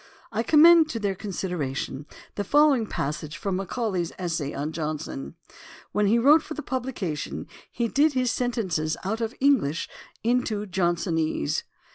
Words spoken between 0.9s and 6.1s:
their consideration the following passage from Macaulay's Essay on Johnson: When